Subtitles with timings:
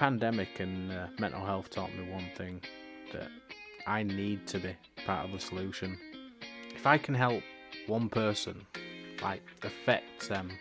[0.00, 2.58] pandemic and uh, mental health taught me one thing
[3.12, 3.28] that
[3.86, 5.98] I need to be part of the solution.
[6.74, 7.42] If I can help
[7.86, 8.64] one person,
[9.22, 10.52] like affect them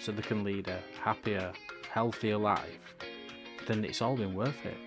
[0.00, 1.52] so they can lead a happier,
[1.92, 2.78] healthier life,
[3.66, 4.78] then it's all been worth it.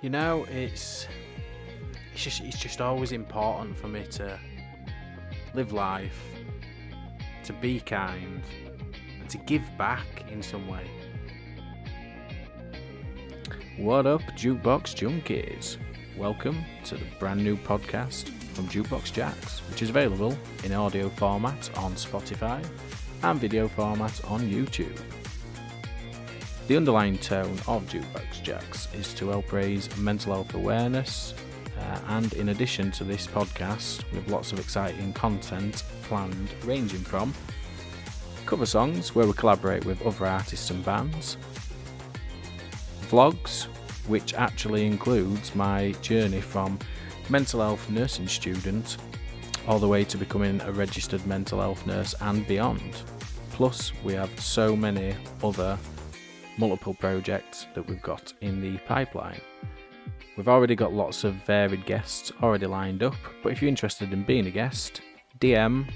[0.00, 1.08] You know, it's
[2.12, 4.38] it's just it's just always important for me to
[5.52, 6.22] live life,
[7.42, 8.40] to be kind,
[9.18, 10.88] and to give back in some way.
[13.78, 15.78] What up, Jukebox Junkies?
[16.16, 21.76] Welcome to the brand new podcast from Jukebox Jacks, which is available in audio format
[21.76, 22.64] on Spotify
[23.24, 24.96] and video format on YouTube.
[26.68, 31.34] The underlying tone of Jukebox Jacks is to help raise mental health awareness,
[31.76, 37.00] uh, and in addition to this podcast, we have lots of exciting content planned, ranging
[37.00, 37.34] from
[38.46, 41.38] cover songs where we collaborate with other artists and bands,
[43.14, 43.66] vlogs,
[44.08, 46.76] which actually includes my journey from
[47.28, 48.96] mental health nursing student
[49.68, 53.02] all the way to becoming a registered mental health nurse and beyond.
[53.52, 55.78] Plus, we have so many other
[56.58, 59.40] multiple projects that we've got in the pipeline.
[60.36, 64.24] We've already got lots of varied guests already lined up, but if you're interested in
[64.24, 65.02] being a guest,
[65.38, 65.88] DM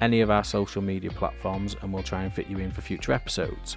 [0.00, 3.12] any of our social media platforms and we'll try and fit you in for future
[3.12, 3.76] episodes.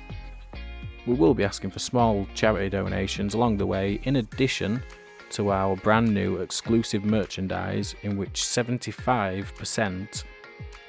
[1.06, 4.84] We will be asking for small charity donations along the way, in addition
[5.32, 10.24] to our brand new exclusive merchandise, in which 75%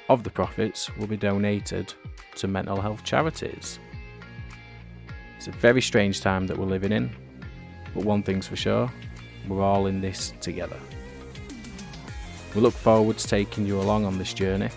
[0.09, 1.93] of the profits will be donated
[2.35, 3.79] to mental health charities.
[5.37, 7.15] It's a very strange time that we're living in,
[7.93, 8.91] but one thing's for sure
[9.47, 10.77] we're all in this together.
[12.53, 14.69] We look forward to taking you along on this journey.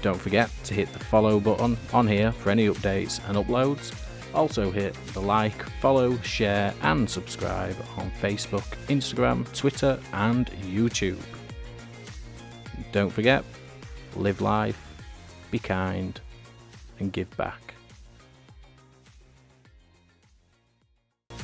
[0.00, 3.92] Don't forget to hit the follow button on here for any updates and uploads.
[4.34, 11.20] Also, hit the like, follow, share, and subscribe on Facebook, Instagram, Twitter, and YouTube.
[12.92, 13.44] Don't forget,
[14.16, 14.78] live life,
[15.50, 16.20] be kind,
[17.00, 17.74] and give back.